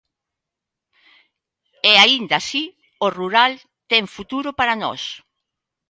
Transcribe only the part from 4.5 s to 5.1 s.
para nós.